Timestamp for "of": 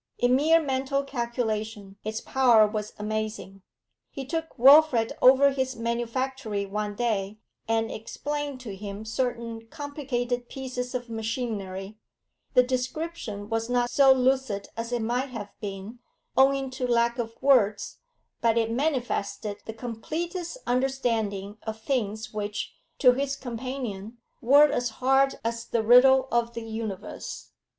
10.95-11.07, 17.19-17.39, 21.61-21.79, 26.31-26.53